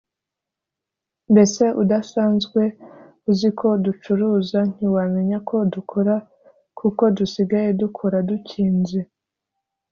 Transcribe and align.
mbese 1.31 1.63
udasanzwe 1.81 2.61
uziko 3.31 3.67
ducuruza 3.85 4.59
ntiwamenya 4.73 5.37
ko 5.49 5.55
dukora 5.73 6.15
kuko 6.79 7.03
dusigaye 7.17 7.69
dukora 7.81 8.17
dukinze 8.29 8.99